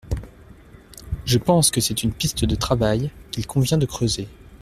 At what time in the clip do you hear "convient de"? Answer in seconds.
3.45-3.85